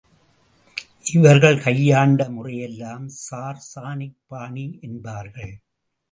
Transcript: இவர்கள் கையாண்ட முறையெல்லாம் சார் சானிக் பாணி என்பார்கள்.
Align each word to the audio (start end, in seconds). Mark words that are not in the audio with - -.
இவர்கள் 1.11 1.59
கையாண்ட 1.59 2.23
முறையெல்லாம் 2.29 3.05
சார் 3.25 3.59
சானிக் 3.75 4.17
பாணி 4.27 4.79
என்பார்கள். 4.81 5.53